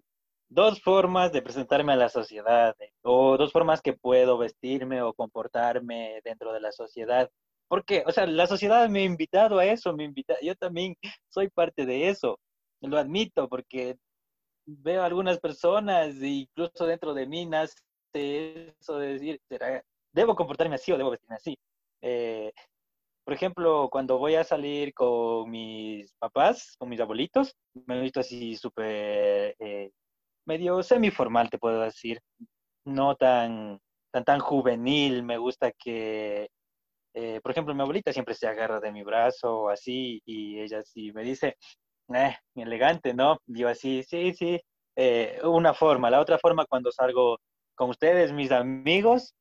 dos 0.48 0.80
formas 0.80 1.32
de 1.32 1.42
presentarme 1.42 1.92
a 1.92 1.96
la 1.96 2.08
sociedad, 2.08 2.74
eh, 2.80 2.92
o 3.02 3.36
dos 3.36 3.52
formas 3.52 3.82
que 3.82 3.92
puedo 3.92 4.38
vestirme 4.38 5.02
o 5.02 5.12
comportarme 5.12 6.20
dentro 6.24 6.52
de 6.52 6.60
la 6.60 6.72
sociedad. 6.72 7.28
Porque, 7.68 8.04
o 8.06 8.12
sea, 8.12 8.26
la 8.26 8.46
sociedad 8.46 8.88
me 8.88 9.00
ha 9.00 9.04
invitado 9.04 9.58
a 9.58 9.66
eso, 9.66 9.92
me 9.94 10.04
invita, 10.04 10.36
yo 10.40 10.54
también 10.54 10.96
soy 11.28 11.48
parte 11.50 11.84
de 11.84 12.08
eso, 12.08 12.38
lo 12.80 12.98
admito, 12.98 13.48
porque 13.48 13.98
veo 14.66 15.02
algunas 15.02 15.38
personas, 15.40 16.14
e 16.22 16.28
incluso 16.28 16.86
dentro 16.86 17.14
de 17.14 17.26
mí 17.26 17.46
nace 17.46 17.74
eso 18.14 18.98
de 18.98 19.08
decir, 19.14 19.40
¿debo 20.12 20.34
comportarme 20.34 20.76
así 20.76 20.92
o 20.92 20.96
debo 20.98 21.10
vestirme 21.10 21.36
así? 21.36 21.58
Eh, 22.08 22.52
por 23.24 23.34
ejemplo, 23.34 23.88
cuando 23.90 24.18
voy 24.18 24.36
a 24.36 24.44
salir 24.44 24.94
con 24.94 25.50
mis 25.50 26.12
papás, 26.20 26.76
con 26.78 26.88
mis 26.88 27.00
abuelitos, 27.00 27.56
me 27.86 28.00
visto 28.00 28.20
así 28.20 28.54
súper, 28.56 29.56
eh, 29.58 29.90
medio 30.46 30.82
semi-formal, 30.84 31.50
te 31.50 31.58
puedo 31.58 31.80
decir. 31.80 32.20
No 32.84 33.16
tan, 33.16 33.80
tan, 34.12 34.24
tan 34.24 34.38
juvenil. 34.38 35.24
Me 35.24 35.38
gusta 35.38 35.72
que, 35.72 36.48
eh, 37.14 37.40
por 37.42 37.50
ejemplo, 37.50 37.74
mi 37.74 37.82
abuelita 37.82 38.12
siempre 38.12 38.34
se 38.34 38.46
agarra 38.46 38.78
de 38.80 38.92
mi 38.92 39.02
brazo 39.02 39.68
así 39.68 40.22
y 40.24 40.60
ella 40.60 40.82
sí 40.84 41.12
me 41.12 41.24
dice, 41.24 41.56
eh, 42.14 42.36
elegante, 42.54 43.14
¿no? 43.14 43.38
Yo 43.46 43.68
así, 43.68 44.04
sí, 44.04 44.32
sí. 44.34 44.60
una 45.44 45.74
forma. 45.74 46.10
La 46.10 46.20
otra 46.20 46.38
forma, 46.38 46.66
cuando 46.66 46.92
salgo 46.92 47.38
con 47.74 47.90
ustedes, 47.90 48.32
mis 48.32 48.52
amigos, 48.52 49.34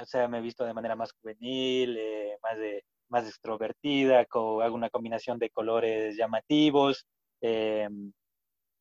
o 0.00 0.06
sea, 0.06 0.28
me 0.28 0.38
he 0.38 0.40
visto 0.40 0.64
de 0.64 0.74
manera 0.74 0.96
más 0.96 1.12
juvenil, 1.12 1.96
eh, 1.98 2.38
más, 2.42 2.58
de, 2.58 2.84
más 3.08 3.26
extrovertida, 3.26 4.24
con, 4.26 4.62
hago 4.62 4.74
una 4.74 4.90
combinación 4.90 5.38
de 5.38 5.50
colores 5.50 6.16
llamativos. 6.16 7.06
Eh, 7.40 7.88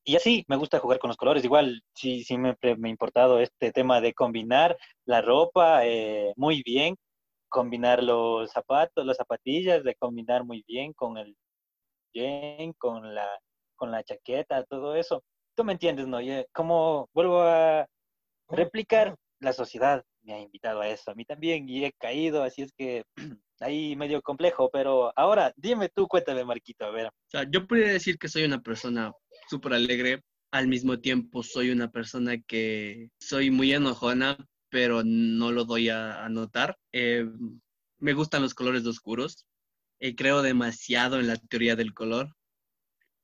y 0.03 0.15
así, 0.15 0.45
me 0.47 0.55
gusta 0.55 0.79
jugar 0.79 0.99
con 0.99 1.07
los 1.09 1.17
colores. 1.17 1.43
Igual, 1.43 1.81
sí, 1.95 2.23
sí 2.23 2.37
me, 2.37 2.55
me 2.77 2.89
ha 2.89 2.91
importado 2.91 3.39
este 3.39 3.71
tema 3.71 4.01
de 4.01 4.13
combinar 4.13 4.77
la 5.05 5.21
ropa 5.21 5.85
eh, 5.85 6.33
muy 6.35 6.61
bien, 6.63 6.95
combinar 7.49 8.03
los 8.03 8.51
zapatos, 8.51 9.05
las 9.05 9.17
zapatillas, 9.17 9.83
de 9.83 9.95
combinar 9.95 10.43
muy 10.43 10.63
bien 10.67 10.93
con 10.93 11.17
el 11.17 11.35
jean, 12.13 12.73
con 12.73 13.15
la, 13.15 13.27
con 13.75 13.91
la 13.91 14.03
chaqueta, 14.03 14.63
todo 14.65 14.95
eso. 14.95 15.23
Tú 15.55 15.63
me 15.63 15.73
entiendes, 15.73 16.07
¿no? 16.07 16.19
Como 16.53 17.09
vuelvo 17.13 17.41
a 17.41 17.87
replicar 18.49 19.15
la 19.39 19.53
sociedad 19.53 20.03
me 20.25 20.33
ha 20.33 20.39
invitado 20.39 20.81
a 20.81 20.89
eso. 20.89 21.11
A 21.11 21.15
mí 21.15 21.25
también 21.25 21.69
y 21.69 21.85
he 21.85 21.93
caído, 21.93 22.43
así 22.43 22.63
es 22.63 22.73
que 22.73 23.03
ahí 23.59 23.95
medio 23.95 24.21
complejo, 24.21 24.69
pero 24.71 25.13
ahora 25.15 25.53
dime 25.55 25.89
tú, 25.89 26.07
cuéntame, 26.07 26.43
Marquito, 26.43 26.85
a 26.85 26.91
ver. 26.91 27.07
O 27.07 27.29
sea, 27.29 27.49
yo 27.49 27.67
podría 27.67 27.91
decir 27.91 28.17
que 28.17 28.27
soy 28.27 28.43
una 28.43 28.61
persona 28.61 29.11
súper 29.49 29.73
alegre, 29.73 30.23
al 30.51 30.67
mismo 30.67 30.99
tiempo 30.99 31.43
soy 31.43 31.69
una 31.69 31.91
persona 31.91 32.37
que 32.41 33.09
soy 33.19 33.51
muy 33.51 33.73
enojona, 33.73 34.37
pero 34.69 35.03
no 35.03 35.51
lo 35.51 35.65
doy 35.65 35.89
a, 35.89 36.27
notar. 36.29 36.77
Eh, 36.91 37.25
me 37.99 38.13
gustan 38.13 38.41
los 38.41 38.53
colores 38.53 38.85
oscuros, 38.85 39.45
eh, 39.99 40.15
creo 40.15 40.41
demasiado 40.41 41.19
en 41.19 41.27
la 41.27 41.37
teoría 41.37 41.75
del 41.75 41.93
color, 41.93 42.35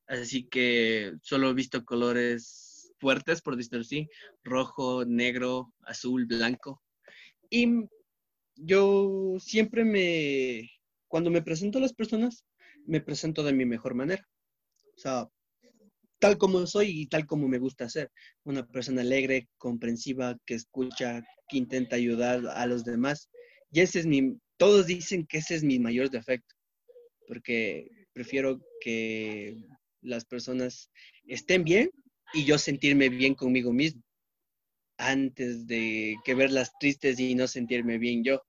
así 0.08 0.48
que 0.48 1.14
solo 1.22 1.50
he 1.50 1.54
visto 1.54 1.84
colores 1.86 2.94
fuertes, 3.02 3.42
por 3.42 3.58
decirlo 3.58 3.82
así, 3.82 4.08
rojo, 4.44 5.04
negro, 5.06 5.74
azul, 5.82 6.26
blanco. 6.26 6.82
Y 7.54 7.68
yo 8.56 9.36
siempre 9.40 9.84
me, 9.84 10.72
cuando 11.10 11.30
me 11.30 11.42
presento 11.42 11.80
a 11.80 11.82
las 11.82 11.94
personas, 11.94 12.46
me 12.88 13.02
presento 13.02 13.44
de 13.44 13.52
mi 13.52 13.66
mejor 13.66 13.94
manera. 13.94 14.26
O 14.96 15.00
sea, 15.00 15.28
tal 16.20 16.38
como 16.38 16.66
soy 16.66 17.02
y 17.02 17.08
tal 17.08 17.26
como 17.26 17.50
me 17.50 17.60
gusta 17.60 17.90
ser. 17.90 18.10
Una 18.46 18.66
persona 18.66 19.02
alegre, 19.02 19.50
comprensiva, 19.58 20.38
que 20.46 20.54
escucha, 20.54 21.22
que 21.50 21.58
intenta 21.58 21.98
ayudar 21.98 22.42
a 22.48 22.66
los 22.68 22.86
demás. 22.86 23.30
Y 23.70 23.82
ese 23.82 24.00
es 24.00 24.06
mi, 24.06 24.38
todos 24.56 24.88
dicen 24.88 25.28
que 25.28 25.40
ese 25.40 25.56
es 25.56 25.64
mi 25.64 25.78
mayor 25.78 26.10
defecto, 26.10 26.56
porque 27.28 27.90
prefiero 28.14 28.62
que 28.80 29.58
las 30.02 30.24
personas 30.24 30.90
estén 31.26 31.66
bien 31.66 31.92
y 32.34 32.46
yo 32.46 32.58
sentirme 32.58 33.10
bien 33.10 33.36
conmigo 33.36 33.74
mismo 33.74 34.02
antes 35.02 35.68
de 35.68 36.16
que 36.24 36.36
verlas 36.36 36.72
tristes 36.80 37.20
y 37.20 37.36
no 37.36 37.48
sentirme 37.48 37.98
bien 37.98 38.24
yo. 38.24 38.42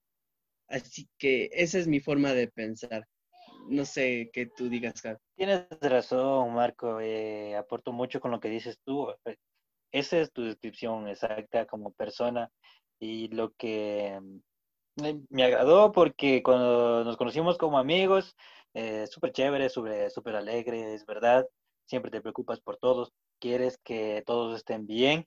Así 0.68 1.08
que 1.18 1.50
esa 1.52 1.78
es 1.78 1.86
mi 1.88 2.00
forma 2.00 2.32
de 2.32 2.48
pensar. 2.48 3.06
No 3.68 3.84
sé 3.84 4.30
qué 4.32 4.46
tú 4.46 4.68
digas, 4.68 5.00
Javi. 5.00 5.18
Tienes 5.36 5.66
razón, 5.80 6.54
Marco. 6.54 7.00
Eh, 7.00 7.56
aporto 7.56 7.92
mucho 7.92 8.20
con 8.20 8.30
lo 8.30 8.40
que 8.40 8.48
dices 8.48 8.78
tú. 8.84 9.08
Esa 9.92 10.18
es 10.18 10.32
tu 10.32 10.44
descripción 10.44 11.08
exacta 11.08 11.66
como 11.66 11.92
persona 11.92 12.50
y 12.98 13.28
lo 13.28 13.52
que 13.52 14.18
mm, 14.96 15.24
me 15.30 15.44
agradó 15.44 15.92
porque 15.92 16.42
cuando 16.42 17.04
nos 17.04 17.16
conocimos 17.16 17.58
como 17.58 17.78
amigos, 17.78 18.36
eh, 18.74 19.06
súper 19.06 19.32
chévere, 19.32 19.68
súper 19.68 20.36
alegre, 20.36 20.94
es 20.94 21.04
verdad. 21.06 21.46
Siempre 21.86 22.10
te 22.10 22.20
preocupas 22.22 22.60
por 22.60 22.78
todos, 22.78 23.12
quieres 23.38 23.78
que 23.84 24.22
todos 24.26 24.56
estén 24.56 24.86
bien 24.86 25.26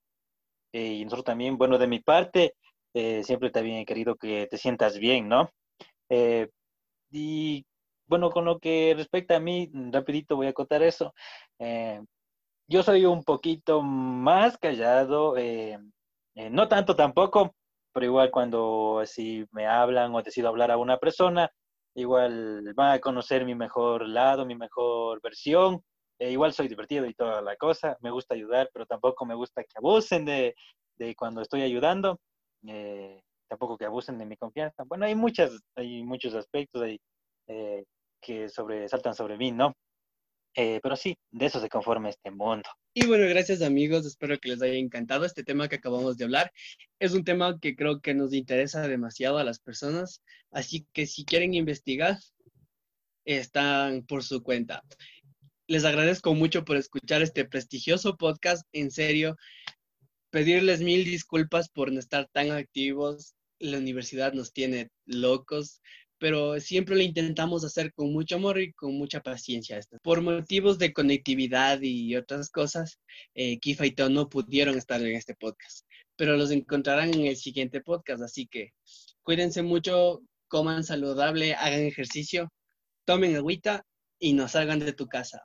eh, 0.76 0.96
y 0.96 1.06
nosotros 1.06 1.24
también, 1.24 1.58
bueno, 1.58 1.78
de 1.78 1.88
mi 1.88 2.02
parte, 2.02 2.56
eh, 2.94 3.24
siempre 3.24 3.50
también 3.50 3.78
he 3.78 3.86
querido 3.86 4.18
que 4.18 4.46
te 4.48 4.58
sientas 4.58 5.00
bien, 5.00 5.30
¿no? 5.30 5.50
Eh, 6.10 6.50
y 7.12 7.66
bueno, 8.08 8.30
con 8.30 8.44
lo 8.44 8.60
que 8.60 8.94
respecta 8.98 9.38
a 9.38 9.40
mí, 9.40 9.72
rapidito 9.94 10.36
voy 10.36 10.48
a 10.48 10.54
contar 10.54 10.84
eso. 10.84 11.14
yo 12.68 12.84
soy 12.84 13.06
un 13.06 13.24
poquito 13.24 13.82
más 13.82 14.58
callado, 14.58 15.36
no 16.52 16.68
tanto 16.68 16.96
tampoco, 16.96 17.56
pero 17.94 18.06
igual 18.06 18.32
cuando 18.32 19.02
si 19.06 19.46
me 19.52 19.68
hablan 19.68 20.14
o 20.14 20.22
decido 20.24 20.50
hablar 20.50 20.72
a 20.72 20.78
una 20.78 20.98
persona, 20.98 21.50
igual 21.96 22.74
van 22.76 22.92
a 22.92 23.00
conocer 23.00 23.46
mi 23.46 23.56
mejor 23.56 24.08
lado, 24.10 24.46
mi 24.46 24.56
mejor 24.56 25.22
versión, 25.22 25.82
eh, 26.20 26.32
igual 26.32 26.54
soy 26.54 26.68
divertido 26.68 27.06
y 27.06 27.14
toda 27.14 27.42
la 27.42 27.56
cosa, 27.58 27.98
me 28.02 28.12
gusta 28.12 28.36
ayudar, 28.36 28.70
pero 28.74 28.86
tampoco 28.86 29.26
me 29.26 29.36
gusta 29.36 29.64
que 29.64 29.78
abusen 29.78 30.26
de, 30.26 30.56
cuando 31.18 31.42
estoy 31.42 31.62
ayudando, 31.62 32.20
eh, 32.68 33.22
tampoco 33.48 33.78
que 33.78 33.86
abusen 33.86 34.18
de 34.18 34.26
mi 34.26 34.38
confianza. 34.38 34.84
Bueno, 34.86 35.06
hay 35.06 35.16
muchas, 35.16 35.52
hay 35.76 36.04
muchos 36.04 36.34
aspectos 36.34 36.82
ahí 36.82 37.00
eh, 37.48 37.84
que 38.22 38.48
saltan 38.50 39.14
sobre 39.14 39.38
mí, 39.38 39.52
¿no? 39.52 39.74
pero 40.56 40.96
sí, 40.96 41.18
de 41.32 41.48
eso 41.48 41.60
se 41.60 41.68
conforma 41.68 42.08
este 42.08 42.32
mundo. 42.32 42.70
Y 42.94 43.06
bueno, 43.08 43.28
gracias 43.28 43.62
amigos, 43.62 44.06
espero 44.06 44.38
que 44.40 44.48
les 44.48 44.62
haya 44.62 44.76
encantado 44.76 45.26
este 45.26 45.44
tema 45.44 45.68
que 45.68 45.76
acabamos 45.76 46.16
de 46.16 46.24
hablar. 46.24 46.50
Es 46.98 47.14
un 47.14 47.26
tema 47.26 47.60
que 47.60 47.76
creo 47.76 48.00
que 48.00 48.14
nos 48.14 48.32
interesa 48.32 48.88
demasiado 48.88 49.38
a 49.38 49.44
las 49.44 49.60
personas, 49.60 50.24
así 50.52 50.88
que 50.94 51.08
si 51.08 51.26
quieren 51.26 51.54
investigar, 51.54 52.18
están 53.26 54.06
por 54.06 54.24
su 54.24 54.42
cuenta 54.44 54.82
les 55.68 55.84
agradezco 55.84 56.36
mucho 56.36 56.64
por 56.64 56.78
escuchar 56.78 57.22
este 57.22 57.46
prestigioso 57.46 58.18
podcast. 58.18 58.68
En 58.72 58.92
serio, 58.92 59.36
pedirles 60.30 60.82
mil 60.82 61.04
disculpas 61.06 61.70
por 61.70 61.92
no 61.92 62.00
estar 62.00 62.28
tan 62.32 62.52
activos. 62.52 63.34
La 63.60 63.78
universidad 63.80 64.34
nos 64.34 64.54
tiene 64.54 64.90
locos, 65.06 65.82
pero 66.20 66.60
siempre 66.60 66.96
lo 66.96 67.02
intentamos 67.02 67.64
hacer 67.64 67.94
con 67.94 68.14
mucho 68.14 68.36
amor 68.36 68.60
y 68.62 68.74
con 68.74 68.96
mucha 68.98 69.22
paciencia. 69.22 69.80
Por 70.04 70.22
motivos 70.22 70.78
de 70.78 70.94
conectividad 70.94 71.80
y 71.82 72.16
otras 72.16 72.50
cosas, 72.50 73.00
eh, 73.34 73.60
Kifa 73.60 73.88
y 73.88 73.92
Teo 73.92 74.10
no 74.10 74.30
pudieron 74.30 74.78
estar 74.78 75.02
en 75.02 75.16
este 75.16 75.36
podcast, 75.36 75.86
pero 76.16 76.38
los 76.38 76.52
encontrarán 76.52 77.14
en 77.14 77.26
el 77.26 77.38
siguiente 77.38 77.82
podcast. 77.82 78.22
Así 78.22 78.48
que 78.48 78.74
cuídense 79.24 79.64
mucho, 79.64 80.22
coman 80.48 80.84
saludable, 80.84 81.56
hagan 81.56 81.82
ejercicio, 81.82 82.52
tomen 83.06 83.36
agüita 83.36 83.84
y 84.20 84.34
no 84.34 84.48
salgan 84.48 84.80
de 84.80 84.94
tu 84.94 85.08
casa. 85.08 85.42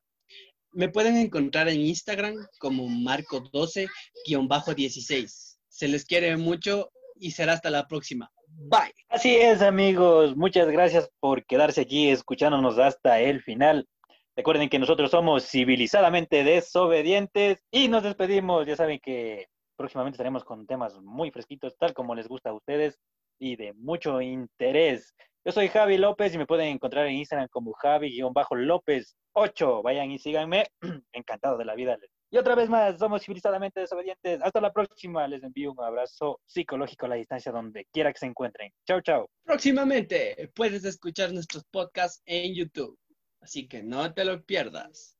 Me 0.72 0.88
pueden 0.88 1.16
encontrar 1.16 1.68
en 1.68 1.80
Instagram 1.80 2.34
como 2.58 2.86
Marco12-16. 2.86 5.58
Se 5.68 5.88
les 5.88 6.04
quiere 6.04 6.36
mucho 6.36 6.90
y 7.16 7.32
será 7.32 7.54
hasta 7.54 7.70
la 7.70 7.86
próxima. 7.86 8.30
Bye. 8.46 8.94
Así 9.08 9.36
es, 9.36 9.62
amigos. 9.62 10.36
Muchas 10.36 10.68
gracias 10.68 11.10
por 11.20 11.44
quedarse 11.44 11.82
aquí 11.82 12.10
escuchándonos 12.10 12.78
hasta 12.78 13.20
el 13.20 13.42
final. 13.42 13.86
Recuerden 14.36 14.68
que 14.68 14.78
nosotros 14.78 15.10
somos 15.10 15.44
civilizadamente 15.44 16.44
desobedientes 16.44 17.62
y 17.70 17.88
nos 17.88 18.02
despedimos. 18.02 18.66
Ya 18.66 18.76
saben 18.76 19.00
que 19.02 19.46
próximamente 19.76 20.16
estaremos 20.16 20.44
con 20.44 20.66
temas 20.66 21.00
muy 21.00 21.30
fresquitos, 21.30 21.76
tal 21.78 21.94
como 21.94 22.14
les 22.14 22.28
gusta 22.28 22.50
a 22.50 22.54
ustedes 22.54 22.98
y 23.38 23.56
de 23.56 23.72
mucho 23.74 24.20
interés. 24.20 25.14
Yo 25.42 25.52
soy 25.52 25.68
Javi 25.68 25.96
López 25.96 26.34
y 26.34 26.38
me 26.38 26.44
pueden 26.44 26.68
encontrar 26.68 27.06
en 27.06 27.14
Instagram 27.14 27.48
como 27.48 27.72
Javi-López8. 27.72 29.82
Vayan 29.82 30.10
y 30.10 30.18
síganme. 30.18 30.66
Encantado 31.14 31.56
de 31.56 31.64
la 31.64 31.74
vida. 31.74 31.96
Y 32.30 32.36
otra 32.36 32.54
vez 32.54 32.68
más, 32.68 32.98
somos 32.98 33.22
civilizadamente 33.22 33.80
desobedientes. 33.80 34.42
Hasta 34.42 34.60
la 34.60 34.70
próxima. 34.70 35.26
Les 35.26 35.42
envío 35.42 35.72
un 35.72 35.82
abrazo 35.82 36.38
psicológico 36.44 37.06
a 37.06 37.08
la 37.08 37.14
distancia 37.14 37.52
donde 37.52 37.86
quiera 37.90 38.12
que 38.12 38.18
se 38.18 38.26
encuentren. 38.26 38.70
Chao, 38.86 39.00
chao. 39.00 39.30
Próximamente 39.42 40.52
puedes 40.54 40.84
escuchar 40.84 41.32
nuestros 41.32 41.64
podcasts 41.70 42.20
en 42.26 42.54
YouTube. 42.54 42.98
Así 43.40 43.66
que 43.66 43.82
no 43.82 44.12
te 44.12 44.26
lo 44.26 44.44
pierdas. 44.44 45.08